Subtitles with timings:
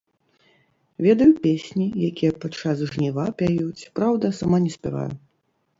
[1.07, 5.11] Ведаю песні, якія падчас жніва пяюць, праўда, сама не спяваю.